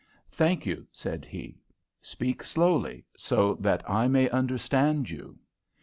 [0.31, 1.59] "Thank you," said he;
[2.01, 5.37] "speak slowly, so that I may understand you."